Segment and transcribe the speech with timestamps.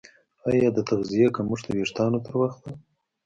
[0.49, 2.69] ایا د تغذیې کمښت د ویښتانو تر وخته